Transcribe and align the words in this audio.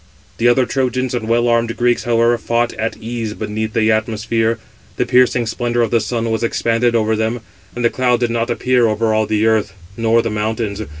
The 0.39 0.47
other 0.47 0.65
Trojans 0.65 1.13
and 1.13 1.27
well 1.29 1.47
armed 1.47 1.77
Greeks, 1.77 2.05
however, 2.05 2.35
fought 2.39 2.73
at 2.73 2.97
ease 2.97 3.33
557 3.33 3.37
beneath 3.37 3.73
the 3.73 3.91
atmosphere; 3.91 4.57
the 4.97 5.05
piercing 5.05 5.45
splendour 5.45 5.83
of 5.83 5.91
the 5.91 5.99
sun 6.01 6.31
was 6.31 6.41
expanded 6.41 6.95
over 6.95 7.15
them, 7.15 7.41
and 7.75 7.85
a 7.85 7.89
cloud 7.91 8.19
did 8.21 8.31
not 8.31 8.49
appear 8.49 8.87
over 8.87 9.13
all 9.13 9.27
the 9.27 9.45
earth, 9.45 9.73
nor 9.95 10.23
the 10.23 10.31
mountains. 10.31 10.81